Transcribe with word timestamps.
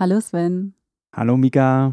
Hallo 0.00 0.20
Sven. 0.20 0.74
Hallo 1.12 1.36
Mika. 1.36 1.92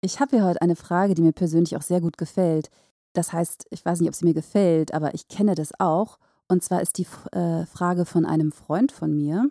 Ich 0.00 0.18
habe 0.18 0.38
hier 0.38 0.44
heute 0.44 0.60
eine 0.60 0.74
Frage, 0.74 1.14
die 1.14 1.22
mir 1.22 1.30
persönlich 1.30 1.76
auch 1.76 1.82
sehr 1.82 2.00
gut 2.00 2.18
gefällt. 2.18 2.68
Das 3.12 3.32
heißt, 3.32 3.68
ich 3.70 3.84
weiß 3.84 4.00
nicht, 4.00 4.08
ob 4.08 4.16
sie 4.16 4.24
mir 4.24 4.34
gefällt, 4.34 4.92
aber 4.92 5.14
ich 5.14 5.28
kenne 5.28 5.54
das 5.54 5.70
auch. 5.78 6.18
Und 6.48 6.64
zwar 6.64 6.82
ist 6.82 6.98
die 6.98 7.06
äh, 7.30 7.64
Frage 7.66 8.06
von 8.06 8.26
einem 8.26 8.50
Freund 8.50 8.90
von 8.90 9.14
mir. 9.14 9.48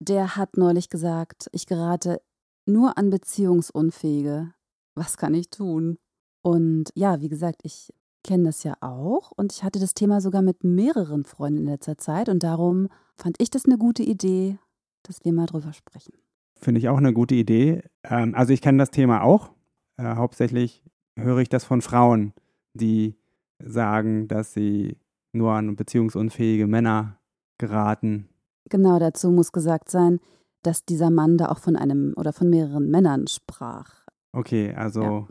Der 0.00 0.34
hat 0.34 0.56
neulich 0.56 0.88
gesagt, 0.88 1.48
ich 1.52 1.66
gerate 1.66 2.20
nur 2.64 2.98
an 2.98 3.10
Beziehungsunfähige. 3.10 4.52
Was 4.96 5.16
kann 5.16 5.34
ich 5.34 5.48
tun? 5.48 5.98
Und 6.42 6.90
ja, 6.96 7.20
wie 7.20 7.28
gesagt, 7.28 7.60
ich 7.62 7.94
kenne 8.24 8.46
das 8.46 8.64
ja 8.64 8.74
auch 8.80 9.30
und 9.30 9.52
ich 9.52 9.62
hatte 9.62 9.78
das 9.78 9.94
Thema 9.94 10.20
sogar 10.20 10.42
mit 10.42 10.64
mehreren 10.64 11.24
Freunden 11.24 11.60
in 11.60 11.66
letzter 11.66 11.98
Zeit 11.98 12.28
und 12.28 12.42
darum 12.42 12.88
fand 13.14 13.40
ich 13.40 13.50
das 13.50 13.64
eine 13.64 13.78
gute 13.78 14.02
Idee, 14.02 14.58
dass 15.04 15.24
wir 15.24 15.32
mal 15.32 15.46
drüber 15.46 15.72
sprechen. 15.72 16.14
Finde 16.58 16.78
ich 16.78 16.88
auch 16.88 16.98
eine 16.98 17.12
gute 17.12 17.34
Idee. 17.34 17.82
Ähm, 18.04 18.34
also 18.34 18.52
ich 18.52 18.62
kenne 18.62 18.78
das 18.78 18.90
Thema 18.90 19.22
auch. 19.22 19.50
Äh, 19.96 20.16
hauptsächlich 20.16 20.82
höre 21.18 21.38
ich 21.38 21.48
das 21.48 21.64
von 21.64 21.82
Frauen, 21.82 22.32
die 22.74 23.16
sagen, 23.58 24.28
dass 24.28 24.52
sie 24.52 24.96
nur 25.32 25.52
an 25.52 25.76
beziehungsunfähige 25.76 26.66
Männer 26.66 27.18
geraten. 27.58 28.28
Genau, 28.68 28.98
dazu 28.98 29.30
muss 29.30 29.52
gesagt 29.52 29.90
sein, 29.90 30.18
dass 30.62 30.84
dieser 30.84 31.10
Mann 31.10 31.36
da 31.36 31.48
auch 31.48 31.58
von 31.58 31.76
einem 31.76 32.14
oder 32.16 32.32
von 32.32 32.50
mehreren 32.50 32.90
Männern 32.90 33.26
sprach. 33.28 34.06
Okay, 34.32 34.74
also 34.74 35.02
ja. 35.02 35.26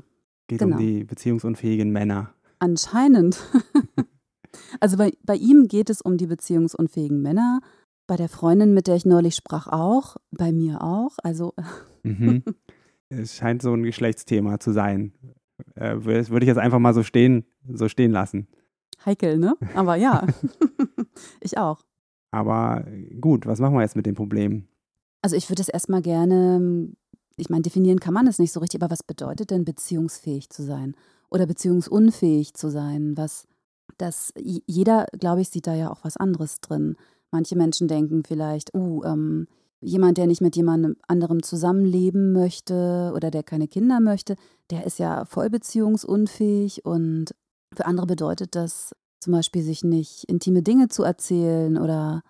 geht 0.47 0.59
genau. 0.59 0.77
um 0.77 0.81
die 0.81 1.03
beziehungsunfähigen 1.03 1.91
Männer. 1.91 2.33
Anscheinend. 2.59 3.43
also 4.79 4.97
bei, 4.97 5.11
bei 5.23 5.35
ihm 5.35 5.67
geht 5.67 5.89
es 5.89 6.01
um 6.01 6.17
die 6.17 6.27
beziehungsunfähigen 6.27 7.21
Männer 7.21 7.59
bei 8.07 8.15
der 8.15 8.29
Freundin, 8.29 8.73
mit 8.73 8.87
der 8.87 8.95
ich 8.95 9.05
neulich 9.05 9.35
sprach, 9.35 9.67
auch. 9.67 10.17
Bei 10.31 10.51
mir 10.51 10.81
auch. 10.81 11.17
Also. 11.23 11.53
Mhm. 12.03 12.43
Es 13.07 13.35
scheint 13.35 13.61
so 13.61 13.71
ein 13.71 13.83
Geschlechtsthema 13.83 14.59
zu 14.59 14.73
sein. 14.73 15.13
Äh, 15.75 15.97
würde 16.03 16.39
ich 16.41 16.47
jetzt 16.47 16.57
einfach 16.57 16.79
mal 16.79 16.95
so 16.95 17.03
stehen, 17.03 17.45
so 17.71 17.87
stehen 17.87 18.11
lassen. 18.11 18.47
Heikel, 19.05 19.37
ne? 19.37 19.55
Aber 19.75 19.95
ja. 19.95 20.25
ich 21.39 21.57
auch. 21.57 21.81
Aber 22.31 22.85
gut, 23.21 23.45
was 23.45 23.59
machen 23.59 23.75
wir 23.75 23.81
jetzt 23.81 23.95
mit 23.95 24.05
dem 24.05 24.15
Problem? 24.15 24.67
Also 25.21 25.35
ich 25.35 25.49
würde 25.49 25.61
es 25.61 25.69
erstmal 25.69 26.01
gerne, 26.01 26.89
ich 27.37 27.49
meine, 27.49 27.61
definieren 27.61 27.99
kann 27.99 28.13
man 28.13 28.27
es 28.27 28.39
nicht 28.39 28.51
so 28.51 28.59
richtig, 28.59 28.81
aber 28.81 28.91
was 28.91 29.03
bedeutet 29.03 29.51
denn 29.51 29.65
beziehungsfähig 29.65 30.49
zu 30.49 30.63
sein? 30.63 30.95
Oder 31.29 31.45
beziehungsunfähig 31.45 32.53
zu 32.53 32.69
sein? 32.69 33.15
Was 33.15 33.47
das 33.97 34.33
jeder, 34.37 35.05
glaube 35.17 35.41
ich, 35.41 35.49
sieht 35.49 35.67
da 35.67 35.73
ja 35.73 35.91
auch 35.91 36.03
was 36.03 36.17
anderes 36.17 36.59
drin. 36.59 36.95
Manche 37.31 37.55
Menschen 37.55 37.87
denken 37.87 38.23
vielleicht, 38.23 38.73
uh, 38.73 39.03
ähm, 39.03 39.47
jemand, 39.81 40.17
der 40.17 40.27
nicht 40.27 40.41
mit 40.41 40.55
jemandem 40.55 40.95
anderem 41.07 41.43
zusammenleben 41.43 42.31
möchte 42.33 43.11
oder 43.15 43.31
der 43.31 43.43
keine 43.43 43.67
Kinder 43.67 43.99
möchte, 43.99 44.35
der 44.71 44.85
ist 44.85 44.99
ja 44.99 45.25
voll 45.25 45.49
beziehungsunfähig 45.49 46.85
und 46.85 47.35
für 47.75 47.85
andere 47.85 48.07
bedeutet 48.07 48.55
das 48.55 48.95
zum 49.19 49.33
Beispiel, 49.33 49.63
sich 49.63 49.83
nicht 49.83 50.25
intime 50.25 50.61
Dinge 50.61 50.87
zu 50.87 51.03
erzählen 51.03 51.77
oder, 51.77 52.21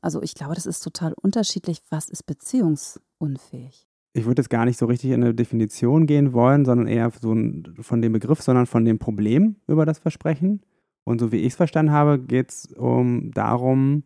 also 0.00 0.22
ich 0.22 0.34
glaube, 0.34 0.54
das 0.54 0.66
ist 0.66 0.80
total 0.80 1.12
unterschiedlich, 1.20 1.82
was 1.90 2.08
ist 2.08 2.26
beziehungsunfähig. 2.26 3.88
Ich 4.12 4.24
würde 4.24 4.40
jetzt 4.40 4.50
gar 4.50 4.64
nicht 4.64 4.78
so 4.78 4.86
richtig 4.86 5.10
in 5.10 5.24
eine 5.24 5.34
Definition 5.34 6.06
gehen 6.06 6.32
wollen, 6.32 6.64
sondern 6.64 6.86
eher 6.86 7.10
so 7.10 7.34
von 7.80 8.02
dem 8.02 8.12
Begriff, 8.12 8.40
sondern 8.40 8.66
von 8.66 8.84
dem 8.84 9.00
Problem 9.00 9.56
über 9.66 9.84
das 9.84 9.98
Versprechen. 9.98 10.62
Und 11.02 11.20
so 11.20 11.32
wie 11.32 11.38
ich 11.38 11.48
es 11.48 11.56
verstanden 11.56 11.90
habe, 11.90 12.20
geht 12.20 12.50
es 12.50 12.72
um 12.76 13.32
darum, 13.32 14.04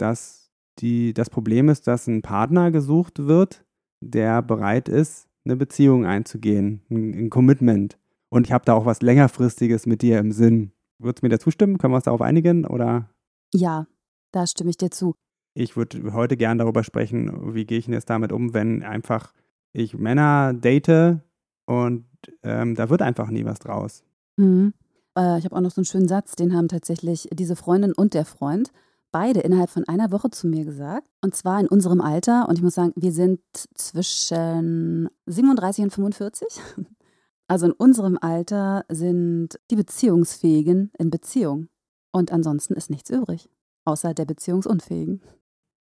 dass 0.00 0.50
die, 0.78 1.12
das 1.14 1.30
Problem 1.30 1.68
ist, 1.68 1.86
dass 1.86 2.06
ein 2.06 2.22
Partner 2.22 2.70
gesucht 2.70 3.26
wird, 3.26 3.64
der 4.00 4.42
bereit 4.42 4.88
ist, 4.88 5.28
eine 5.44 5.56
Beziehung 5.56 6.06
einzugehen, 6.06 6.82
ein, 6.90 7.14
ein 7.14 7.30
Commitment. 7.30 7.98
Und 8.28 8.46
ich 8.46 8.52
habe 8.52 8.64
da 8.64 8.74
auch 8.74 8.86
was 8.86 9.02
längerfristiges 9.02 9.86
mit 9.86 10.02
dir 10.02 10.18
im 10.18 10.32
Sinn. 10.32 10.72
Würdest 10.98 11.22
du 11.22 11.26
mir 11.26 11.30
da 11.30 11.38
zustimmen? 11.38 11.78
Können 11.78 11.92
wir 11.92 11.96
uns 11.96 12.04
darauf 12.04 12.20
einigen? 12.20 12.64
Oder? 12.66 13.10
Ja, 13.52 13.86
da 14.32 14.46
stimme 14.46 14.70
ich 14.70 14.76
dir 14.76 14.90
zu. 14.90 15.14
Ich 15.54 15.76
würde 15.76 16.12
heute 16.12 16.36
gern 16.36 16.58
darüber 16.58 16.84
sprechen, 16.84 17.54
wie 17.54 17.64
gehe 17.64 17.78
ich 17.78 17.86
denn 17.86 17.94
jetzt 17.94 18.08
damit 18.08 18.32
um, 18.32 18.54
wenn 18.54 18.82
einfach 18.82 19.32
ich 19.72 19.96
Männer 19.96 20.52
date 20.54 21.20
und 21.66 22.06
ähm, 22.42 22.74
da 22.74 22.88
wird 22.88 23.02
einfach 23.02 23.30
nie 23.30 23.44
was 23.44 23.58
draus. 23.58 24.04
Mhm. 24.36 24.74
Äh, 25.16 25.38
ich 25.38 25.44
habe 25.44 25.56
auch 25.56 25.60
noch 25.60 25.70
so 25.70 25.80
einen 25.80 25.86
schönen 25.86 26.08
Satz, 26.08 26.36
den 26.36 26.54
haben 26.54 26.68
tatsächlich 26.68 27.28
diese 27.32 27.56
Freundin 27.56 27.92
und 27.92 28.14
der 28.14 28.24
Freund 28.24 28.72
beide 29.12 29.40
innerhalb 29.40 29.70
von 29.70 29.86
einer 29.88 30.10
Woche 30.10 30.30
zu 30.30 30.46
mir 30.46 30.64
gesagt. 30.64 31.08
Und 31.22 31.34
zwar 31.34 31.60
in 31.60 31.68
unserem 31.68 32.00
Alter. 32.00 32.48
Und 32.48 32.56
ich 32.56 32.62
muss 32.62 32.74
sagen, 32.74 32.92
wir 32.96 33.12
sind 33.12 33.40
zwischen 33.74 35.08
37 35.26 35.84
und 35.84 35.90
45. 35.92 36.46
Also 37.48 37.66
in 37.66 37.72
unserem 37.72 38.16
Alter 38.20 38.84
sind 38.88 39.58
die 39.72 39.74
Beziehungsfähigen 39.74 40.92
in 40.96 41.10
Beziehung. 41.10 41.66
Und 42.12 42.30
ansonsten 42.30 42.74
ist 42.74 42.90
nichts 42.90 43.10
übrig. 43.10 43.50
Außer 43.84 44.14
der 44.14 44.24
Beziehungsunfähigen. 44.24 45.20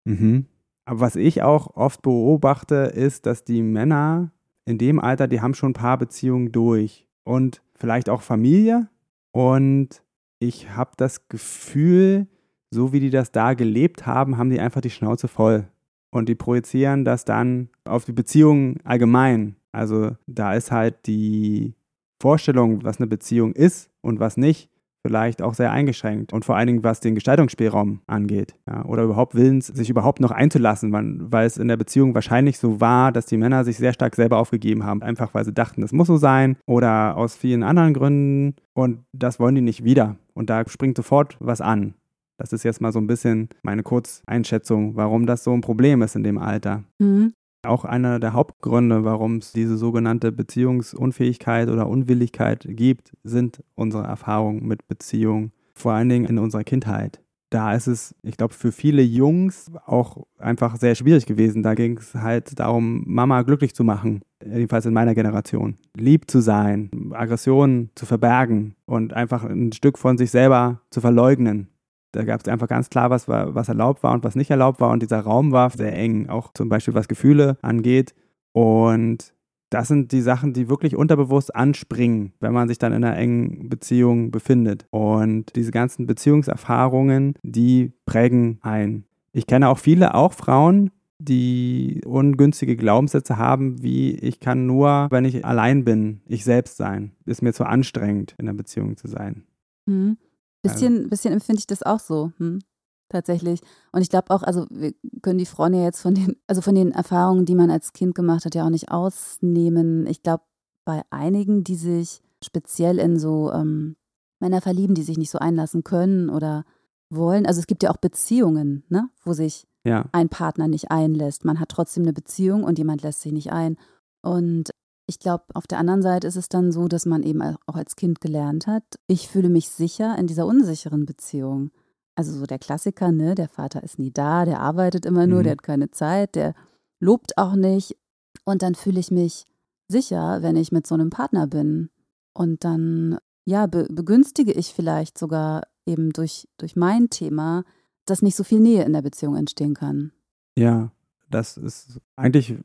Mhm. 0.06 0.46
Aber 0.86 1.00
was 1.00 1.16
ich 1.16 1.42
auch 1.42 1.76
oft 1.76 2.00
beobachte, 2.00 2.74
ist, 2.94 3.26
dass 3.26 3.44
die 3.44 3.60
Männer 3.60 4.32
in 4.64 4.78
dem 4.78 4.98
Alter, 4.98 5.28
die 5.28 5.42
haben 5.42 5.52
schon 5.52 5.72
ein 5.72 5.74
paar 5.74 5.98
Beziehungen 5.98 6.50
durch. 6.50 7.06
Und 7.24 7.60
vielleicht 7.74 8.08
auch 8.08 8.22
Familie. 8.22 8.88
Und 9.30 10.02
ich 10.38 10.70
habe 10.70 10.92
das 10.96 11.28
Gefühl, 11.28 12.26
so 12.70 12.92
wie 12.92 13.00
die 13.00 13.10
das 13.10 13.32
da 13.32 13.54
gelebt 13.54 14.06
haben, 14.06 14.38
haben 14.38 14.50
die 14.50 14.60
einfach 14.60 14.80
die 14.80 14.90
Schnauze 14.90 15.28
voll. 15.28 15.66
Und 16.10 16.28
die 16.28 16.34
projizieren 16.34 17.04
das 17.04 17.24
dann 17.24 17.68
auf 17.84 18.04
die 18.04 18.12
Beziehungen 18.12 18.78
allgemein. 18.84 19.56
Also 19.72 20.12
da 20.26 20.54
ist 20.54 20.72
halt 20.72 21.06
die 21.06 21.74
Vorstellung, 22.20 22.84
was 22.84 22.98
eine 22.98 23.06
Beziehung 23.06 23.52
ist 23.52 23.90
und 24.00 24.18
was 24.18 24.36
nicht, 24.36 24.70
vielleicht 25.02 25.40
auch 25.40 25.54
sehr 25.54 25.70
eingeschränkt. 25.70 26.32
Und 26.32 26.44
vor 26.44 26.56
allen 26.56 26.66
Dingen, 26.66 26.84
was 26.84 27.00
den 27.00 27.14
Gestaltungsspielraum 27.14 28.00
angeht. 28.06 28.56
Ja, 28.68 28.84
oder 28.84 29.04
überhaupt 29.04 29.34
Willens, 29.34 29.68
sich 29.68 29.88
überhaupt 29.88 30.20
noch 30.20 30.30
einzulassen, 30.30 30.92
weil 31.32 31.46
es 31.46 31.56
in 31.56 31.68
der 31.68 31.76
Beziehung 31.76 32.14
wahrscheinlich 32.14 32.58
so 32.58 32.80
war, 32.80 33.12
dass 33.12 33.26
die 33.26 33.36
Männer 33.36 33.64
sich 33.64 33.78
sehr 33.78 33.92
stark 33.92 34.16
selber 34.16 34.38
aufgegeben 34.38 34.84
haben. 34.84 35.02
Einfach 35.02 35.32
weil 35.32 35.44
sie 35.44 35.54
dachten, 35.54 35.80
das 35.80 35.92
muss 35.92 36.08
so 36.08 36.16
sein. 36.16 36.56
Oder 36.66 37.16
aus 37.16 37.36
vielen 37.36 37.62
anderen 37.62 37.94
Gründen. 37.94 38.56
Und 38.74 39.04
das 39.12 39.40
wollen 39.40 39.54
die 39.54 39.62
nicht 39.62 39.84
wieder. 39.84 40.16
Und 40.34 40.50
da 40.50 40.68
springt 40.68 40.96
sofort 40.96 41.36
was 41.40 41.60
an. 41.60 41.94
Das 42.40 42.54
ist 42.54 42.62
jetzt 42.62 42.80
mal 42.80 42.90
so 42.90 42.98
ein 42.98 43.06
bisschen 43.06 43.50
meine 43.62 43.82
Kurzeinschätzung, 43.82 44.96
warum 44.96 45.26
das 45.26 45.44
so 45.44 45.52
ein 45.52 45.60
Problem 45.60 46.00
ist 46.00 46.16
in 46.16 46.22
dem 46.22 46.38
Alter. 46.38 46.84
Mhm. 46.98 47.34
Auch 47.62 47.84
einer 47.84 48.18
der 48.18 48.32
Hauptgründe, 48.32 49.04
warum 49.04 49.36
es 49.36 49.52
diese 49.52 49.76
sogenannte 49.76 50.32
Beziehungsunfähigkeit 50.32 51.68
oder 51.68 51.86
Unwilligkeit 51.86 52.66
gibt, 52.66 53.12
sind 53.24 53.62
unsere 53.74 54.04
Erfahrungen 54.04 54.66
mit 54.66 54.88
Beziehungen, 54.88 55.52
vor 55.74 55.92
allen 55.92 56.08
Dingen 56.08 56.24
in 56.24 56.38
unserer 56.38 56.64
Kindheit. 56.64 57.20
Da 57.50 57.74
ist 57.74 57.88
es, 57.88 58.14
ich 58.22 58.38
glaube, 58.38 58.54
für 58.54 58.72
viele 58.72 59.02
Jungs 59.02 59.70
auch 59.84 60.24
einfach 60.38 60.76
sehr 60.76 60.94
schwierig 60.94 61.26
gewesen. 61.26 61.62
Da 61.62 61.74
ging 61.74 61.98
es 61.98 62.14
halt 62.14 62.58
darum, 62.58 63.04
Mama 63.06 63.42
glücklich 63.42 63.74
zu 63.74 63.84
machen, 63.84 64.22
jedenfalls 64.42 64.86
in 64.86 64.94
meiner 64.94 65.14
Generation. 65.14 65.76
Lieb 65.94 66.30
zu 66.30 66.40
sein, 66.40 66.90
Aggressionen 67.12 67.90
zu 67.96 68.06
verbergen 68.06 68.76
und 68.86 69.12
einfach 69.12 69.44
ein 69.44 69.72
Stück 69.72 69.98
von 69.98 70.16
sich 70.16 70.30
selber 70.30 70.80
zu 70.88 71.02
verleugnen. 71.02 71.68
Da 72.12 72.24
gab 72.24 72.40
es 72.40 72.48
einfach 72.48 72.68
ganz 72.68 72.90
klar, 72.90 73.10
was, 73.10 73.28
war, 73.28 73.54
was 73.54 73.68
erlaubt 73.68 74.02
war 74.02 74.12
und 74.12 74.24
was 74.24 74.34
nicht 74.34 74.50
erlaubt 74.50 74.80
war. 74.80 74.90
Und 74.90 75.02
dieser 75.02 75.20
Raum 75.20 75.52
war 75.52 75.70
sehr 75.70 75.96
eng, 75.96 76.28
auch 76.28 76.52
zum 76.52 76.68
Beispiel 76.68 76.94
was 76.94 77.08
Gefühle 77.08 77.56
angeht. 77.62 78.14
Und 78.52 79.32
das 79.70 79.86
sind 79.86 80.10
die 80.10 80.20
Sachen, 80.20 80.52
die 80.52 80.68
wirklich 80.68 80.96
unterbewusst 80.96 81.54
anspringen, 81.54 82.32
wenn 82.40 82.52
man 82.52 82.68
sich 82.68 82.78
dann 82.78 82.92
in 82.92 83.04
einer 83.04 83.16
engen 83.16 83.68
Beziehung 83.68 84.32
befindet. 84.32 84.86
Und 84.90 85.54
diese 85.54 85.70
ganzen 85.70 86.06
Beziehungserfahrungen, 86.06 87.34
die 87.42 87.92
prägen 88.04 88.58
ein. 88.62 89.04
Ich 89.32 89.46
kenne 89.46 89.68
auch 89.68 89.78
viele, 89.78 90.14
auch 90.14 90.32
Frauen, 90.32 90.90
die 91.20 92.00
ungünstige 92.04 92.76
Glaubenssätze 92.76 93.36
haben, 93.36 93.82
wie 93.82 94.16
ich 94.16 94.40
kann 94.40 94.66
nur, 94.66 95.06
wenn 95.10 95.24
ich 95.24 95.44
allein 95.44 95.84
bin, 95.84 96.22
ich 96.26 96.44
selbst 96.44 96.76
sein. 96.76 97.12
Ist 97.26 97.42
mir 97.42 97.52
zu 97.52 97.64
anstrengend, 97.64 98.34
in 98.38 98.48
einer 98.48 98.56
Beziehung 98.56 98.96
zu 98.96 99.06
sein. 99.06 99.44
Mhm. 99.86 100.16
Bisschen, 100.62 100.96
also. 100.96 101.08
bisschen 101.08 101.32
empfinde 101.32 101.60
ich 101.60 101.66
das 101.66 101.82
auch 101.82 102.00
so. 102.00 102.32
Hm. 102.38 102.60
tatsächlich. 103.08 103.60
Und 103.92 104.02
ich 104.02 104.08
glaube 104.08 104.30
auch, 104.30 104.42
also 104.42 104.66
wir 104.70 104.92
können 105.22 105.38
die 105.38 105.46
Frauen 105.46 105.74
ja 105.74 105.82
jetzt 105.82 106.00
von 106.00 106.14
den, 106.14 106.36
also 106.46 106.62
von 106.62 106.74
den 106.74 106.92
Erfahrungen, 106.92 107.44
die 107.44 107.54
man 107.54 107.70
als 107.70 107.92
Kind 107.92 108.14
gemacht 108.14 108.44
hat, 108.44 108.54
ja 108.54 108.64
auch 108.64 108.70
nicht 108.70 108.90
ausnehmen. 108.90 110.06
Ich 110.06 110.22
glaube, 110.22 110.44
bei 110.84 111.02
einigen, 111.10 111.64
die 111.64 111.76
sich 111.76 112.22
speziell 112.42 112.98
in 112.98 113.18
so 113.18 113.52
ähm, 113.52 113.96
Männer 114.40 114.60
verlieben, 114.60 114.94
die 114.94 115.02
sich 115.02 115.18
nicht 115.18 115.30
so 115.30 115.38
einlassen 115.38 115.84
können 115.84 116.30
oder 116.30 116.64
wollen. 117.10 117.46
Also 117.46 117.60
es 117.60 117.66
gibt 117.66 117.82
ja 117.82 117.90
auch 117.90 117.98
Beziehungen, 117.98 118.84
ne, 118.88 119.10
wo 119.24 119.32
sich 119.32 119.66
ja. 119.84 120.06
ein 120.12 120.28
Partner 120.28 120.68
nicht 120.68 120.90
einlässt. 120.90 121.44
Man 121.44 121.60
hat 121.60 121.70
trotzdem 121.70 122.04
eine 122.04 122.12
Beziehung 122.12 122.64
und 122.64 122.78
jemand 122.78 123.02
lässt 123.02 123.20
sich 123.20 123.32
nicht 123.32 123.52
ein. 123.52 123.76
Und 124.22 124.70
ich 125.10 125.18
glaube, 125.18 125.42
auf 125.54 125.66
der 125.66 125.78
anderen 125.78 126.02
Seite 126.02 126.28
ist 126.28 126.36
es 126.36 126.48
dann 126.48 126.70
so, 126.70 126.86
dass 126.86 127.04
man 127.04 127.24
eben 127.24 127.42
auch 127.42 127.74
als 127.74 127.96
Kind 127.96 128.20
gelernt 128.20 128.68
hat, 128.68 128.84
ich 129.08 129.28
fühle 129.28 129.48
mich 129.48 129.68
sicher 129.68 130.16
in 130.16 130.28
dieser 130.28 130.46
unsicheren 130.46 131.04
Beziehung. 131.04 131.72
Also 132.14 132.32
so 132.32 132.46
der 132.46 132.60
Klassiker, 132.60 133.10
ne, 133.10 133.34
der 133.34 133.48
Vater 133.48 133.82
ist 133.82 133.98
nie 133.98 134.12
da, 134.12 134.44
der 134.44 134.60
arbeitet 134.60 135.04
immer 135.04 135.26
nur, 135.26 135.40
mhm. 135.40 135.42
der 135.42 135.52
hat 135.52 135.62
keine 135.64 135.90
Zeit, 135.90 136.36
der 136.36 136.54
lobt 137.00 137.36
auch 137.38 137.56
nicht. 137.56 137.96
Und 138.44 138.62
dann 138.62 138.76
fühle 138.76 139.00
ich 139.00 139.10
mich 139.10 139.46
sicher, 139.88 140.42
wenn 140.42 140.54
ich 140.54 140.70
mit 140.70 140.86
so 140.86 140.94
einem 140.94 141.10
Partner 141.10 141.48
bin. 141.48 141.90
Und 142.32 142.62
dann, 142.62 143.18
ja, 143.44 143.66
be 143.66 143.88
begünstige 143.90 144.52
ich 144.52 144.72
vielleicht 144.72 145.18
sogar 145.18 145.62
eben 145.86 146.12
durch, 146.12 146.46
durch 146.56 146.76
mein 146.76 147.10
Thema, 147.10 147.64
dass 148.06 148.22
nicht 148.22 148.36
so 148.36 148.44
viel 148.44 148.60
Nähe 148.60 148.84
in 148.84 148.92
der 148.92 149.02
Beziehung 149.02 149.34
entstehen 149.34 149.74
kann. 149.74 150.12
Ja, 150.56 150.92
das 151.30 151.56
ist 151.56 152.00
eigentlich 152.16 152.56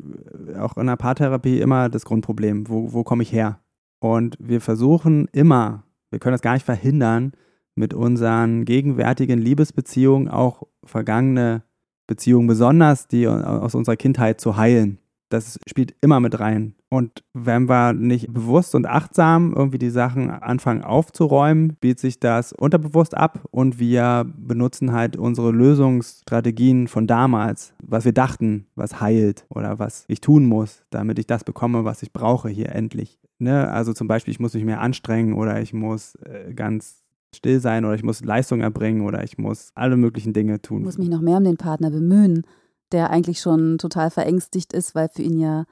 auch 0.58 0.78
in 0.78 0.88
der 0.88 0.96
Paartherapie 0.96 1.60
immer 1.60 1.90
das 1.90 2.06
Grundproblem. 2.06 2.68
Wo, 2.68 2.94
wo 2.94 3.04
komme 3.04 3.24
ich 3.24 3.32
her? 3.32 3.60
Und 4.00 4.38
wir 4.40 4.62
versuchen 4.62 5.28
immer, 5.32 5.84
wir 6.10 6.20
können 6.20 6.34
das 6.34 6.42
gar 6.42 6.54
nicht 6.54 6.66
verhindern, 6.66 7.34
mit 7.76 7.94
unseren 7.94 8.66
gegenwärtigen 8.66 9.40
Liebesbeziehungen 9.40 10.30
auch 10.30 10.64
vergangene 10.84 11.64
Beziehungen, 12.08 12.48
besonders 12.48 13.08
die 13.08 13.28
aus 13.28 13.76
unserer 13.76 13.98
Kindheit, 13.98 14.40
zu 14.40 14.58
heilen. 14.58 15.00
Das 15.30 15.60
spielt 15.68 15.96
immer 16.02 16.20
mit 16.20 16.40
rein. 16.40 16.76
Und 16.96 17.26
wenn 17.34 17.68
wir 17.68 17.92
nicht 17.92 18.32
bewusst 18.32 18.74
und 18.74 18.88
achtsam 18.88 19.54
irgendwie 19.54 19.80
die 19.80 19.90
Sachen 19.90 20.30
anfangen 20.30 20.82
aufzuräumen, 20.82 21.74
spielt 21.76 22.00
sich 22.00 22.22
das 22.22 22.54
unterbewusst 22.54 23.18
ab 23.18 23.44
und 23.52 23.80
wir 23.80 24.26
benutzen 24.38 24.94
halt 24.94 25.18
unsere 25.18 25.52
Lösungsstrategien 25.52 26.88
von 26.88 27.06
damals, 27.06 27.74
was 27.84 28.06
wir 28.06 28.14
dachten, 28.14 28.68
was 28.76 29.02
heilt 29.02 29.46
oder 29.50 29.78
was 29.78 30.06
ich 30.08 30.22
tun 30.22 30.46
muss, 30.46 30.84
damit 30.90 31.20
ich 31.20 31.28
das 31.28 31.44
bekomme, 31.44 31.84
was 31.84 32.02
ich 32.02 32.14
brauche 32.14 32.48
hier 32.48 32.70
endlich. 32.70 33.20
Ne? 33.40 33.70
Also 33.70 33.92
zum 33.92 34.08
Beispiel, 34.08 34.32
ich 34.32 34.40
muss 34.40 34.54
mich 34.54 34.64
mehr 34.64 34.80
anstrengen 34.80 35.34
oder 35.34 35.62
ich 35.62 35.74
muss 35.74 36.16
äh, 36.24 36.54
ganz 36.54 37.04
still 37.36 37.60
sein 37.60 37.84
oder 37.84 37.96
ich 37.96 38.04
muss 38.04 38.24
Leistung 38.24 38.62
erbringen 38.62 39.02
oder 39.02 39.22
ich 39.22 39.38
muss 39.38 39.72
alle 39.76 39.98
möglichen 39.98 40.32
Dinge 40.32 40.62
tun. 40.62 40.80
Ich 40.80 40.86
muss 40.86 40.98
mich 40.98 41.10
noch 41.10 41.20
mehr 41.20 41.40
um 41.40 41.44
den 41.44 41.58
Partner 41.58 41.92
bemühen 41.92 42.46
der 42.92 43.10
eigentlich 43.10 43.40
schon 43.40 43.78
total 43.78 44.10
verängstigt 44.10 44.74
ist, 44.74 44.96
weil 44.96 45.10
für 45.10 45.22
ihn 45.22 45.38
ja 45.40 45.66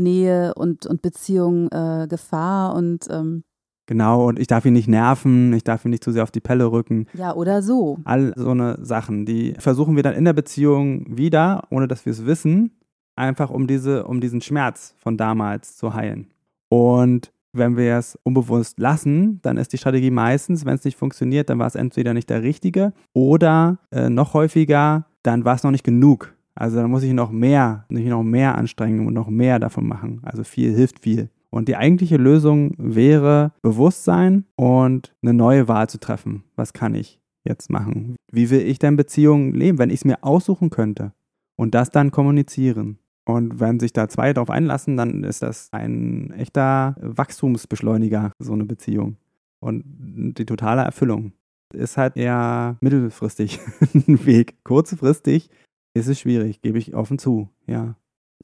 Nähe 0.00 0.54
und, 0.54 0.86
und 0.86 1.02
Beziehung 1.02 1.68
äh, 1.70 2.06
Gefahr 2.08 2.74
und 2.74 3.06
ähm 3.10 3.44
Genau, 3.86 4.28
und 4.28 4.38
ich 4.38 4.46
darf 4.46 4.64
ihn 4.64 4.72
nicht 4.72 4.86
nerven, 4.86 5.52
ich 5.52 5.64
darf 5.64 5.84
ihn 5.84 5.90
nicht 5.90 6.04
zu 6.04 6.12
sehr 6.12 6.22
auf 6.22 6.30
die 6.30 6.40
Pelle 6.40 6.70
rücken. 6.70 7.06
Ja, 7.12 7.34
oder 7.34 7.60
so. 7.60 7.98
All 8.04 8.32
so 8.36 8.50
eine 8.50 8.78
Sachen, 8.84 9.26
die 9.26 9.54
versuchen 9.58 9.96
wir 9.96 10.04
dann 10.04 10.14
in 10.14 10.24
der 10.24 10.32
Beziehung 10.32 11.16
wieder, 11.18 11.64
ohne 11.70 11.88
dass 11.88 12.06
wir 12.06 12.12
es 12.12 12.24
wissen, 12.24 12.70
einfach 13.16 13.50
um, 13.50 13.66
diese, 13.66 14.04
um 14.04 14.20
diesen 14.20 14.42
Schmerz 14.42 14.94
von 14.98 15.16
damals 15.16 15.76
zu 15.76 15.92
heilen. 15.92 16.28
Und 16.68 17.32
wenn 17.52 17.76
wir 17.76 17.96
es 17.96 18.16
unbewusst 18.22 18.78
lassen, 18.78 19.40
dann 19.42 19.56
ist 19.56 19.72
die 19.72 19.78
Strategie 19.78 20.12
meistens, 20.12 20.64
wenn 20.64 20.76
es 20.76 20.84
nicht 20.84 20.96
funktioniert, 20.96 21.50
dann 21.50 21.58
war 21.58 21.66
es 21.66 21.74
entweder 21.74 22.14
nicht 22.14 22.30
der 22.30 22.44
richtige 22.44 22.92
oder 23.12 23.78
äh, 23.90 24.08
noch 24.08 24.34
häufiger, 24.34 25.06
dann 25.24 25.44
war 25.44 25.56
es 25.56 25.64
noch 25.64 25.72
nicht 25.72 25.84
genug. 25.84 26.32
Also 26.60 26.76
dann 26.76 26.90
muss 26.90 27.02
ich 27.02 27.14
noch 27.14 27.30
mehr, 27.30 27.86
nicht 27.88 28.08
noch 28.08 28.22
mehr 28.22 28.58
anstrengen 28.58 29.06
und 29.06 29.14
noch 29.14 29.28
mehr 29.28 29.58
davon 29.58 29.88
machen. 29.88 30.20
Also 30.24 30.44
viel 30.44 30.74
hilft 30.74 31.00
viel. 31.00 31.30
Und 31.48 31.68
die 31.68 31.76
eigentliche 31.76 32.18
Lösung 32.18 32.74
wäre 32.76 33.52
Bewusstsein 33.62 34.44
und 34.56 35.14
eine 35.22 35.32
neue 35.32 35.68
Wahl 35.68 35.88
zu 35.88 35.98
treffen. 35.98 36.44
Was 36.56 36.74
kann 36.74 36.94
ich 36.94 37.18
jetzt 37.44 37.70
machen? 37.70 38.14
Wie 38.30 38.50
will 38.50 38.60
ich 38.60 38.78
denn 38.78 38.96
Beziehungen 38.96 39.54
leben, 39.54 39.78
wenn 39.78 39.88
ich 39.88 40.00
es 40.00 40.04
mir 40.04 40.22
aussuchen 40.22 40.68
könnte? 40.68 41.14
Und 41.56 41.74
das 41.74 41.88
dann 41.88 42.10
kommunizieren. 42.10 42.98
Und 43.24 43.58
wenn 43.58 43.80
sich 43.80 43.94
da 43.94 44.10
zwei 44.10 44.34
darauf 44.34 44.50
einlassen, 44.50 44.98
dann 44.98 45.24
ist 45.24 45.40
das 45.40 45.70
ein 45.72 46.30
echter 46.32 46.94
Wachstumsbeschleuniger, 47.00 48.32
so 48.38 48.52
eine 48.52 48.66
Beziehung. 48.66 49.16
Und 49.60 49.82
die 49.86 50.44
totale 50.44 50.82
Erfüllung. 50.82 51.32
Ist 51.72 51.96
halt 51.96 52.18
eher 52.18 52.76
mittelfristig 52.82 53.60
ein 53.94 54.26
Weg. 54.26 54.62
Kurzfristig 54.64 55.48
ist 55.94 56.08
es 56.08 56.20
schwierig, 56.20 56.62
gebe 56.62 56.78
ich 56.78 56.94
offen 56.94 57.18
zu, 57.18 57.48
ja. 57.66 57.96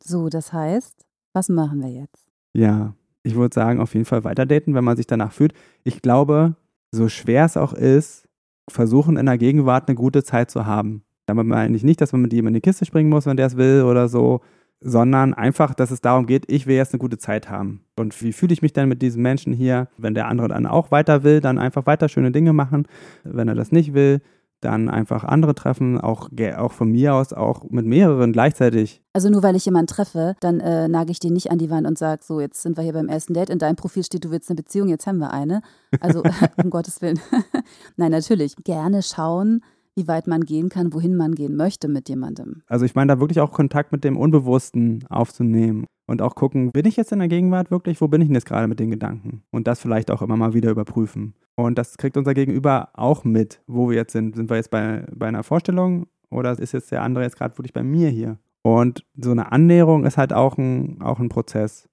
So, 0.02 0.28
das 0.28 0.52
heißt, 0.52 1.06
was 1.32 1.48
machen 1.48 1.81
wir 1.81 1.90
jetzt? 1.90 2.31
Ja, 2.52 2.94
ich 3.22 3.34
würde 3.34 3.54
sagen, 3.54 3.81
auf 3.81 3.94
jeden 3.94 4.06
Fall 4.06 4.25
weiter 4.25 4.46
daten, 4.46 4.75
wenn 4.75 4.84
man 4.84 4.96
sich 4.96 5.06
danach 5.06 5.32
fühlt. 5.32 5.52
Ich 5.84 6.02
glaube, 6.02 6.56
so 6.93 7.08
schwer 7.08 7.44
es 7.44 7.56
auch 7.56 7.72
ist, 7.72 8.28
versuchen 8.69 9.16
in 9.16 9.26
der 9.26 9.38
Gegenwart 9.38 9.88
eine 9.88 9.96
gute 9.96 10.22
Zeit 10.25 10.50
zu 10.50 10.66
haben. 10.66 11.02
Damit 11.26 11.46
meine 11.46 11.76
ich 11.76 11.82
nicht, 11.82 12.00
dass 12.00 12.12
man 12.12 12.22
mit 12.22 12.32
jemandem 12.32 12.56
in 12.56 12.62
die 12.62 12.69
Kiste 12.69 12.84
springen 12.84 13.10
muss, 13.10 13.26
wenn 13.26 13.37
der 13.37 13.46
es 13.46 13.56
will 13.56 13.82
oder 13.82 14.08
so, 14.08 14.40
sondern 14.81 15.34
einfach, 15.34 15.75
dass 15.75 15.90
es 15.90 16.00
darum 16.00 16.26
geht, 16.26 16.50
ich 16.50 16.66
will 16.66 16.76
jetzt 16.76 16.92
eine 16.92 17.00
gute 17.00 17.19
Zeit 17.19 17.50
haben. 17.50 17.84
Und 17.96 18.20
wie 18.22 18.32
fühle 18.32 18.52
ich 18.52 18.62
mich 18.62 18.72
denn 18.72 18.88
mit 18.88 19.02
diesem 19.02 19.22
Menschen 19.22 19.52
hier? 19.52 19.88
Wenn 19.96 20.14
der 20.14 20.28
andere 20.28 20.49
dann 20.49 20.66
auch 20.66 20.90
weiter 20.90 21.25
will, 21.25 21.40
dann 21.40 21.58
einfach 21.58 21.87
weiter 21.87 22.08
schöne 22.08 22.31
Dinge 22.31 22.52
machen. 22.52 22.87
Wenn 23.25 23.49
er 23.49 23.54
das 23.54 23.72
nicht 23.72 23.94
will, 23.94 24.20
dann 24.61 24.88
einfach 24.88 25.25
andere 25.25 25.55
treffen, 25.55 26.00
auch, 26.00 26.31
auch 26.56 26.73
von 26.73 26.91
mir 26.91 27.14
aus, 27.14 27.32
auch 27.32 27.64
mit 27.69 27.87
mehreren 27.87 28.32
gleichzeitig. 28.32 29.03
Also 29.12 29.31
nur 29.31 29.43
weil 29.43 29.56
ich 29.56 29.64
jemanden 29.64 29.88
treffe, 29.88 30.35
dann 30.41 30.61
äh, 30.61 30.88
nage 30.88 31.11
ich 31.11 31.20
den 31.20 31.32
nicht 31.32 31.50
an 31.50 31.58
die 31.58 31.70
Wand 31.70 31.87
und 31.87 31.99
sage, 31.99 32.23
so, 32.25 32.41
jetzt 32.41 32.62
sind 32.62 32.76
wir 32.76 32.85
hier 32.85 32.93
beim 32.93 33.08
ersten 33.08 33.35
Date, 33.35 33.50
in 33.50 33.58
deinem 33.58 33.76
Profil 33.76 34.05
steht, 34.05 34.25
du 34.25 34.31
willst 34.31 34.49
eine 34.50 34.56
Beziehung, 34.56 34.88
jetzt 34.88 35.06
haben 35.06 35.19
wir 35.19 35.32
eine. 35.32 35.62
Also 36.00 36.23
um 36.62 36.70
Gottes 36.70 37.03
Willen. 37.03 37.20
Nein, 37.97 38.11
natürlich, 38.11 38.56
gerne 38.56 39.03
schauen, 39.03 39.62
wie 39.94 40.08
weit 40.08 40.26
man 40.26 40.43
gehen 40.43 40.69
kann, 40.69 40.93
wohin 40.93 41.17
man 41.17 41.35
gehen 41.35 41.56
möchte 41.56 41.88
mit 41.88 42.09
jemandem. 42.09 42.62
Also 42.67 42.85
ich 42.85 42.94
meine 42.94 43.14
da 43.14 43.20
wirklich 43.20 43.41
auch 43.41 43.52
Kontakt 43.52 43.93
mit 43.93 44.05
dem 44.05 44.17
Unbewussten 44.17 45.05
aufzunehmen 45.09 45.87
und 46.06 46.23
auch 46.23 46.35
gucken, 46.35 46.70
bin 46.73 46.87
ich 46.87 46.97
jetzt 46.97 47.12
in 47.12 47.19
der 47.19 47.29
Gegenwart 47.29 47.70
wirklich, 47.70 48.00
wo 48.00 48.08
bin 48.08 48.20
ich 48.20 48.29
denn 48.29 48.35
jetzt 48.35 48.47
gerade 48.47 48.69
mit 48.69 48.79
den 48.79 48.91
Gedanken? 48.91 49.43
Und 49.50 49.67
das 49.67 49.81
vielleicht 49.81 50.11
auch 50.11 50.23
immer 50.23 50.37
mal 50.37 50.55
wieder 50.55 50.70
überprüfen. 50.70 51.35
Und 51.56 51.79
das 51.79 51.97
kriegt 51.97 52.17
unser 52.17 52.35
Gegenüber 52.35 52.91
auch 52.94 53.25
mit, 53.25 53.61
wo 53.67 53.91
wir 53.91 53.97
jetzt 53.97 54.12
sind. 54.12 54.37
Sind 54.37 54.50
wir 54.50 54.56
jetzt 54.56 54.70
bei, 54.70 55.05
bei 55.12 55.26
einer 55.26 55.43
Vorstellung 55.43 56.06
oder 56.31 56.58
ist 56.58 56.73
jetzt 56.73 56.93
der 56.93 57.03
andere 57.03 57.25
jetzt 57.25 57.37
gerade 57.37 57.56
wirklich 57.58 57.73
bei 57.73 57.82
mir 57.82 58.08
hier? 58.08 58.38
Und 58.62 59.05
so 59.17 59.31
eine 59.31 59.53
Annäherung 59.53 60.05
ist 60.05 60.17
halt 60.17 60.32
auch 60.32 60.58
ein, 60.58 61.00
auch 61.00 61.19
ein 61.19 61.28
Prozess. 61.28 61.88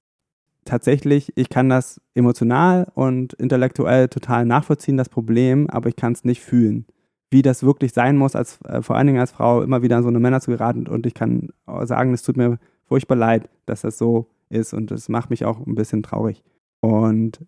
Tatsächlich, 0.66 1.32
ich 1.36 1.50
kann 1.50 1.70
das 1.70 2.02
emotional 2.14 2.88
und 2.96 3.34
intellektuell 3.34 4.08
total 4.08 4.46
nachvollziehen, 4.46 4.98
das 4.98 5.10
Problem, 5.10 5.70
aber 5.70 5.90
ich 5.90 5.96
kann 5.96 6.14
es 6.14 6.24
nicht 6.24 6.42
fühlen. 6.42 6.86
Wie 7.30 7.42
das 7.42 7.64
wirklich 7.64 7.94
sein 7.94 8.16
muss, 8.16 8.36
als, 8.36 8.60
äh, 8.66 8.82
vor 8.82 8.96
allen 8.96 9.08
Dingen 9.08 9.20
als 9.20 9.32
Frau, 9.32 9.62
immer 9.62 9.82
wieder 9.82 9.98
an 9.98 10.04
so 10.04 10.10
eine 10.10 10.20
Männer 10.20 10.40
zu 10.40 10.52
geraten. 10.52 10.88
Und 10.88 11.06
ich 11.06 11.14
kann 11.14 11.50
sagen, 11.84 12.14
es 12.14 12.24
tut 12.24 12.38
mir 12.38 12.60
furchtbar 12.86 13.16
leid, 13.16 13.50
dass 13.66 13.82
das 13.82 13.98
so 13.98 14.28
ist 14.50 14.74
und 14.74 14.92
das 14.92 15.10
macht 15.10 15.30
mich 15.30 15.46
auch 15.46 15.66
ein 15.66 15.76
bisschen 15.76 16.04
traurig. 16.04 16.44
Und 16.82 17.46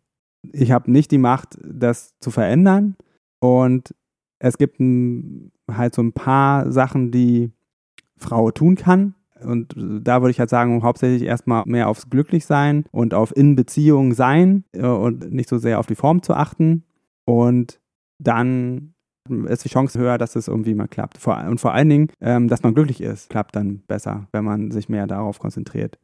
ich 0.54 0.72
habe 0.72 0.92
nicht 0.92 1.12
die 1.12 1.18
Macht, 1.18 1.58
das 1.64 2.18
zu 2.20 2.32
verändern. 2.32 2.96
Und 3.40 3.94
es 4.40 4.58
gibt 4.58 4.80
ein, 4.80 5.52
halt 5.70 5.96
so 5.96 6.02
ein 6.02 6.14
paar 6.14 6.72
Sachen, 6.72 7.12
die 7.12 7.52
Frau 8.18 8.52
tun 8.52 8.76
kann. 8.76 9.16
Und 9.44 9.76
da 9.78 10.22
würde 10.22 10.32
ich 10.32 10.40
halt 10.40 10.50
sagen, 10.50 10.82
hauptsächlich 10.82 11.24
erstmal 11.24 11.64
mehr 11.66 11.90
aufs 11.90 12.10
Glücklichsein 12.10 12.86
und 12.92 13.14
auf 13.14 13.36
In-Beziehung 13.36 14.14
sein 14.14 14.64
äh, 14.72 14.88
und 14.88 15.32
nicht 15.32 15.50
so 15.50 15.58
sehr 15.58 15.80
auf 15.80 15.88
die 15.88 15.96
Form 15.96 16.24
zu 16.24 16.34
achten. 16.34 16.84
Und 17.26 17.82
dann 18.18 18.95
ist 19.48 19.66
die 19.66 19.70
Chance 19.70 20.00
höher, 20.00 20.18
dass 20.18 20.36
es 20.36 20.48
irgendwie 20.48 20.76
mal 20.76 20.88
klappt. 20.88 21.26
und 21.26 21.60
vor 21.60 21.74
allen 21.74 21.90
Dingen, 21.90 22.08
ähm, 22.22 22.48
dass 22.48 22.64
man 22.64 22.74
glücklich 22.74 23.02
ist, 23.02 23.30
klappt 23.30 23.56
dann 23.56 23.84
besser, 23.88 24.28
wenn 24.32 24.46
man 24.46 24.72
sich 24.72 24.90
mehr 24.90 25.08
darauf 25.08 25.40
konzentriert. 25.40 25.98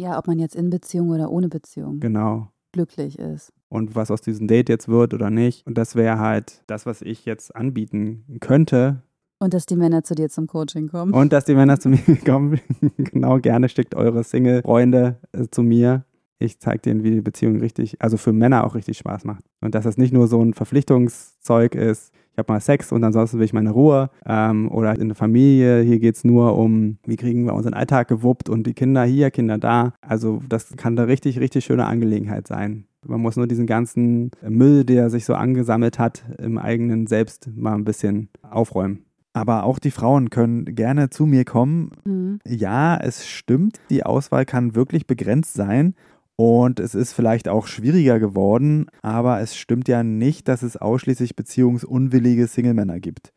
Ja, 0.00 0.18
ob 0.18 0.26
man 0.26 0.38
jetzt 0.38 0.54
in 0.54 0.70
Beziehung 0.70 1.10
oder 1.10 1.30
ohne 1.30 1.48
Beziehung. 1.48 2.00
Genau 2.00 2.48
glücklich 2.72 3.18
ist. 3.18 3.52
Und 3.68 3.94
was 3.94 4.10
aus 4.10 4.20
diesem 4.20 4.46
Date 4.46 4.68
jetzt 4.68 4.88
wird 4.88 5.14
oder 5.14 5.30
nicht. 5.30 5.66
Und 5.66 5.76
das 5.76 5.94
wäre 5.94 6.18
halt 6.18 6.62
das, 6.66 6.86
was 6.86 7.02
ich 7.02 7.24
jetzt 7.24 7.54
anbieten 7.54 8.24
könnte. 8.40 9.02
Und 9.40 9.54
dass 9.54 9.66
die 9.66 9.76
Männer 9.76 10.02
zu 10.02 10.14
dir 10.14 10.28
zum 10.28 10.46
Coaching 10.46 10.88
kommen. 10.88 11.12
Und 11.12 11.32
dass 11.32 11.44
die 11.44 11.54
Männer 11.54 11.78
zu 11.78 11.88
mir 11.88 11.98
kommen. 12.24 12.60
genau, 12.96 13.38
gerne 13.38 13.68
schickt 13.68 13.94
eure 13.94 14.24
Single-Freunde 14.24 15.20
äh, 15.32 15.46
zu 15.50 15.62
mir. 15.62 16.04
Ich 16.40 16.60
zeige 16.60 16.78
denen, 16.78 17.02
wie 17.02 17.10
die 17.10 17.20
Beziehung 17.20 17.58
richtig, 17.58 18.00
also 18.00 18.16
für 18.16 18.32
Männer 18.32 18.64
auch 18.64 18.74
richtig 18.74 18.98
Spaß 18.98 19.24
macht. 19.24 19.42
Und 19.60 19.74
dass 19.74 19.84
das 19.84 19.98
nicht 19.98 20.12
nur 20.12 20.28
so 20.28 20.40
ein 20.40 20.54
Verpflichtungszeug 20.54 21.74
ist, 21.74 22.12
ich 22.38 22.40
habe 22.40 22.52
mal 22.52 22.60
Sex 22.60 22.92
und 22.92 23.02
ansonsten 23.02 23.38
will 23.38 23.44
ich 23.46 23.52
meine 23.52 23.70
Ruhe. 23.70 24.10
Ähm, 24.24 24.70
oder 24.70 24.96
in 24.96 25.08
der 25.08 25.16
Familie, 25.16 25.80
hier 25.80 25.98
geht 25.98 26.14
es 26.14 26.22
nur 26.22 26.56
um, 26.56 26.98
wie 27.04 27.16
kriegen 27.16 27.44
wir 27.44 27.52
unseren 27.52 27.74
Alltag 27.74 28.06
gewuppt 28.06 28.48
und 28.48 28.64
die 28.64 28.74
Kinder 28.74 29.02
hier, 29.02 29.32
Kinder 29.32 29.58
da. 29.58 29.92
Also 30.00 30.40
das 30.48 30.76
kann 30.76 30.96
eine 30.96 31.08
richtig, 31.08 31.40
richtig 31.40 31.64
schöne 31.64 31.86
Angelegenheit 31.86 32.46
sein. 32.46 32.84
Man 33.04 33.20
muss 33.20 33.34
nur 33.34 33.48
diesen 33.48 33.66
ganzen 33.66 34.30
Müll, 34.48 34.84
der 34.84 35.10
sich 35.10 35.24
so 35.24 35.34
angesammelt 35.34 35.98
hat, 35.98 36.24
im 36.38 36.58
eigenen 36.58 37.08
Selbst 37.08 37.50
mal 37.56 37.74
ein 37.74 37.84
bisschen 37.84 38.28
aufräumen. 38.48 39.04
Aber 39.32 39.64
auch 39.64 39.80
die 39.80 39.90
Frauen 39.90 40.30
können 40.30 40.64
gerne 40.64 41.10
zu 41.10 41.26
mir 41.26 41.44
kommen. 41.44 41.90
Mhm. 42.04 42.38
Ja, 42.46 42.96
es 42.98 43.26
stimmt, 43.26 43.80
die 43.90 44.04
Auswahl 44.04 44.44
kann 44.44 44.76
wirklich 44.76 45.08
begrenzt 45.08 45.54
sein 45.54 45.96
und 46.40 46.78
es 46.78 46.94
ist 46.94 47.14
vielleicht 47.14 47.48
auch 47.48 47.66
schwieriger 47.66 48.20
geworden, 48.20 48.86
aber 49.02 49.40
es 49.40 49.56
stimmt 49.56 49.88
ja 49.88 50.04
nicht, 50.04 50.46
dass 50.46 50.62
es 50.62 50.76
ausschließlich 50.76 51.34
beziehungsunwillige 51.34 52.46
Single-Männer 52.46 53.00
gibt. 53.00 53.32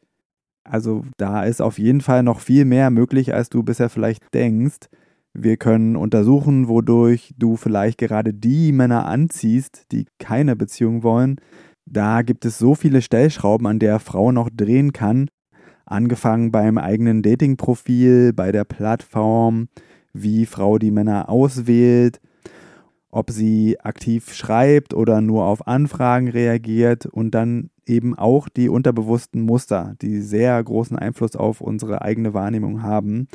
Also 0.64 1.04
da 1.18 1.44
ist 1.44 1.64
auf 1.64 1.80
jeden 1.80 2.02
Fall 2.02 2.22
noch 2.22 2.42
viel 2.42 2.64
mehr 2.64 2.92
möglich, 2.92 3.34
als 3.34 3.50
du 3.50 3.64
bisher 3.64 3.90
vielleicht 3.90 4.32
denkst. 4.36 4.88
Wir 5.34 5.58
können 5.58 5.96
untersuchen, 5.96 6.68
wodurch 6.68 7.34
du 7.40 7.56
vielleicht 7.56 7.98
gerade 7.98 8.36
die 8.36 8.72
Männer 8.72 9.08
anziehst, 9.08 9.92
die 9.92 10.06
keine 10.20 10.56
Beziehung 10.56 11.02
wollen. 11.02 11.38
Da 11.88 12.22
gibt 12.22 12.46
es 12.46 12.60
so 12.60 12.76
viele 12.76 13.02
Stellschrauben, 13.02 13.66
an 13.66 13.80
der 13.80 13.98
Frau 13.98 14.32
noch 14.32 14.52
drehen 14.56 14.94
kann. 14.94 15.28
Angefangen 15.88 16.52
beim 16.52 16.78
eigenen 16.78 17.24
Datingprofil, 17.24 18.32
bei 18.34 18.52
der 18.52 18.64
Plattform, 18.64 19.70
wie 20.14 20.46
Frau 20.46 20.78
die 20.78 20.92
Männer 20.92 21.30
auswählt, 21.30 22.20
ob 23.12 23.30
sie 23.30 23.80
aktiv 23.82 24.34
schreibt 24.34 24.94
oder 24.94 25.22
nur 25.22 25.46
auf 25.46 25.68
Anfragen 25.68 26.30
reagiert 26.30 27.06
und 27.06 27.32
dann 27.32 27.70
eben 27.86 28.18
auch 28.18 28.48
die 28.50 28.70
unterbewussten 28.70 29.42
Muster, 29.42 29.96
die 30.02 30.22
sehr 30.22 30.64
großen 30.64 30.98
Einfluss 30.98 31.36
auf 31.36 31.62
unsere 31.62 32.02
eigene 32.02 32.34
Wahrnehmung 32.34 32.84
haben 32.84 33.28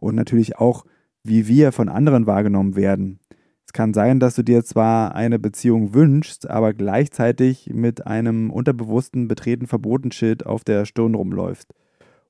und 0.00 0.14
natürlich 0.14 0.58
auch 0.58 0.84
wie 1.24 1.46
wir 1.46 1.72
von 1.72 1.88
anderen 1.88 2.26
wahrgenommen 2.26 2.76
werden. 2.76 3.20
Es 3.64 3.72
kann 3.72 3.94
sein, 3.94 4.20
dass 4.20 4.34
du 4.34 4.42
dir 4.42 4.64
zwar 4.64 5.14
eine 5.14 5.38
Beziehung 5.38 5.94
wünschst, 5.94 6.50
aber 6.50 6.74
gleichzeitig 6.74 7.70
mit 7.72 8.06
einem 8.06 8.50
unterbewussten 8.50 9.28
Betreten 9.28 9.66
Verbotenschild 9.66 10.44
auf 10.44 10.64
der 10.64 10.84
Stirn 10.84 11.14
rumläufst. 11.14 11.72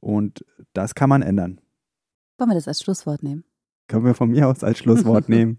Und 0.01 0.45
das 0.73 0.95
kann 0.95 1.09
man 1.09 1.23
ändern. 1.23 1.61
Wollen 2.39 2.51
wir 2.51 2.55
das 2.55 2.69
als 2.69 2.83
Schlusswort 2.83 3.23
nehmen? 3.23 3.45
Können 3.89 4.05
wir 4.05 4.15
von 4.15 4.31
mir 4.31 4.49
aus 4.49 4.63
als 4.63 4.79
Schlusswort 4.79 5.29
nehmen. 5.29 5.59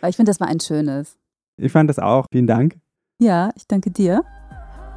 Weil 0.00 0.10
ich 0.10 0.16
finde, 0.16 0.30
das 0.30 0.40
war 0.40 0.48
ein 0.48 0.60
schönes. 0.60 1.16
Ich 1.56 1.72
fand 1.72 1.88
das 1.88 1.98
auch. 1.98 2.26
Vielen 2.30 2.46
Dank. 2.46 2.76
Ja, 3.18 3.50
ich 3.56 3.66
danke 3.66 3.90
dir. 3.90 4.22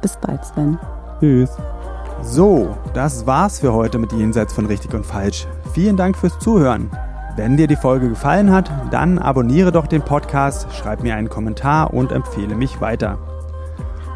Bis 0.02 0.16
bald, 0.16 0.44
Sven. 0.44 0.78
Tschüss. 1.20 1.50
So, 2.22 2.76
das 2.92 3.26
war's 3.26 3.60
für 3.60 3.72
heute 3.72 3.98
mit 3.98 4.12
Jenseits 4.12 4.52
von 4.52 4.66
Richtig 4.66 4.92
und 4.92 5.06
Falsch. 5.06 5.46
Vielen 5.72 5.96
Dank 5.96 6.16
fürs 6.16 6.38
Zuhören. 6.38 6.90
Wenn 7.36 7.56
dir 7.56 7.66
die 7.66 7.76
Folge 7.76 8.08
gefallen 8.08 8.50
hat, 8.50 8.70
dann 8.90 9.18
abonniere 9.18 9.72
doch 9.72 9.86
den 9.86 10.02
Podcast, 10.02 10.66
schreib 10.74 11.02
mir 11.02 11.14
einen 11.14 11.30
Kommentar 11.30 11.94
und 11.94 12.12
empfehle 12.12 12.54
mich 12.54 12.80
weiter. 12.80 13.18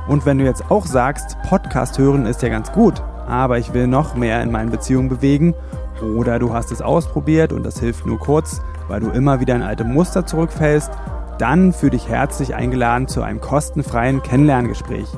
Und 0.07 0.27
wenn 0.27 0.39
du 0.39 0.45
jetzt 0.45 0.71
auch 0.71 0.85
sagst, 0.85 1.39
Podcast 1.49 1.97
hören 1.99 2.27
ist 2.27 2.43
ja 2.43 2.51
ganz 2.51 2.73
gut, 2.73 3.03
aber 3.27 3.59
ich 3.59 3.73
will 3.73 3.87
noch 3.87 4.15
mehr 4.15 4.43
in 4.43 4.51
meinen 4.51 4.71
Beziehungen 4.71 5.09
bewegen, 5.09 5.55
oder 6.03 6.39
du 6.39 6.53
hast 6.53 6.73
es 6.73 6.83
ausprobiert 6.83 7.53
und 7.53 7.63
das 7.63 7.81
hilft 7.81 8.05
nur 8.05 8.19
kurz, 8.19 8.61
weil 8.89 9.01
du 9.01 9.11
immer 9.11 9.41
wieder 9.41 9.57
in 9.57 9.63
alte 9.63 9.85
Muster 9.85 10.27
zurückfällst, 10.27 10.91
dann 11.39 11.73
fühle 11.73 11.93
dich 11.93 12.09
herzlich 12.09 12.55
eingeladen 12.55 13.09
zu 13.09 13.23
einem 13.23 13.41
kostenfreien 13.41 14.23
Kennenlerngespräch. 14.23 15.09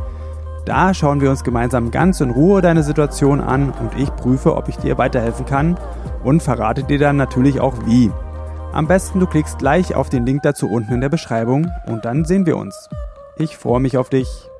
Da 0.64 0.94
schauen 0.94 1.20
wir 1.20 1.30
uns 1.30 1.44
gemeinsam 1.44 1.90
ganz 1.90 2.20
in 2.20 2.30
Ruhe 2.30 2.60
deine 2.60 2.82
Situation 2.82 3.40
an 3.40 3.70
und 3.70 3.96
ich 3.96 4.14
prüfe, 4.16 4.56
ob 4.56 4.68
ich 4.68 4.76
dir 4.76 4.98
weiterhelfen 4.98 5.46
kann 5.46 5.78
und 6.24 6.42
verrate 6.42 6.82
dir 6.82 6.98
dann 6.98 7.16
natürlich 7.16 7.60
auch 7.60 7.74
wie. 7.86 8.10
Am 8.72 8.88
besten 8.88 9.20
du 9.20 9.26
klickst 9.26 9.58
gleich 9.58 9.94
auf 9.94 10.08
den 10.08 10.26
Link 10.26 10.42
dazu 10.42 10.68
unten 10.68 10.94
in 10.94 11.00
der 11.00 11.08
Beschreibung 11.08 11.70
und 11.86 12.04
dann 12.04 12.24
sehen 12.24 12.46
wir 12.46 12.56
uns. 12.56 12.90
Ich 13.36 13.56
freue 13.56 13.80
mich 13.80 13.96
auf 13.96 14.08
dich. 14.08 14.50